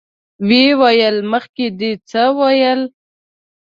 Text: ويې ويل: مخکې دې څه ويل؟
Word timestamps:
ويې 0.47 0.65
ويل: 0.81 1.15
مخکې 1.31 1.65
دې 1.79 1.91
څه 2.09 2.21
ويل؟ 2.39 2.81